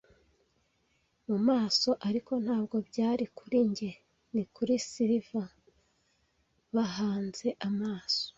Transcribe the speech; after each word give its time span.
mu 1.27 1.37
maso; 1.47 1.89
ariko 2.07 2.31
ntabwo 2.43 2.75
byari 2.89 3.25
kuri 3.37 3.57
njye, 3.69 3.91
ni 4.33 4.43
kuri 4.53 4.73
Silver 4.89 5.49
bahanze 6.75 7.47
amaso. 7.69 8.25